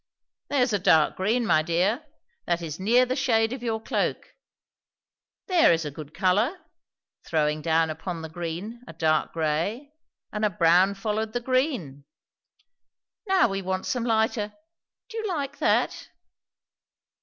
"There's 0.49 0.73
a 0.73 0.79
dark 0.79 1.15
green, 1.15 1.45
my 1.45 1.61
dear; 1.61 2.07
that 2.47 2.63
is 2.63 2.79
near 2.79 3.05
the 3.05 3.15
shade 3.15 3.53
of 3.53 3.61
your 3.61 3.79
cloak. 3.79 4.29
There 5.45 5.71
is 5.71 5.85
a 5.85 5.91
good 5.91 6.11
colour" 6.11 6.57
throwing 7.23 7.61
down 7.61 7.91
upon 7.91 8.23
the 8.23 8.27
green 8.27 8.81
a 8.87 8.93
dark 8.93 9.31
grey; 9.31 9.91
and 10.33 10.43
a 10.43 10.49
brown 10.49 10.95
followed 10.95 11.33
the 11.33 11.39
green. 11.39 12.05
"Now 13.27 13.47
we 13.47 13.61
want 13.61 13.85
some 13.85 14.03
lighter 14.03 14.51
do 15.07 15.17
you 15.19 15.27
like 15.27 15.59
that?" 15.59 16.07